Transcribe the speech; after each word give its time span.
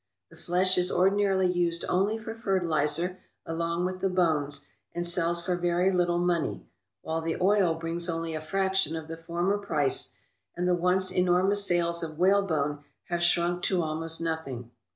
The 0.31 0.35
flesh 0.35 0.79
is 0.79 0.91
ordinarily 0.91 1.45
Used 1.45 1.85
only 1.87 2.17
for 2.17 2.33
fertilizer, 2.33 3.19
along 3.45 3.85
with 3.85 3.99
the 3.99 4.09
bones, 4.09 4.65
and 4.95 5.07
sells 5.07 5.45
for 5.45 5.55
very 5.55 5.91
little 5.91 6.17
money, 6.17 6.65
while 7.03 7.21
the 7.21 7.37
oil 7.39 7.75
brings 7.75 8.09
only 8.09 8.33
a 8.33 8.41
fraction 8.41 8.95
of 8.95 9.07
the 9.07 9.15
former 9.15 9.59
price, 9.59 10.15
and 10.55 10.67
the 10.67 10.73
once 10.73 11.11
enormous 11.11 11.67
sales 11.67 12.01
of 12.01 12.17
whalebone 12.17 12.83
have 13.09 13.21
shrunk 13.21 13.61
to 13.65 13.83
almost 13.83 14.19
nothing. 14.21 14.71